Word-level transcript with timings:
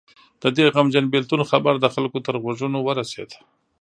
د 0.41 0.43
دې 0.55 0.65
غمجن 0.75 1.05
بېلتون 1.13 1.41
خبر 1.51 1.73
د 1.79 1.85
خلکو 1.93 2.17
تر 2.25 2.35
غوږونو 2.43 2.77
ورسېد. 2.81 3.29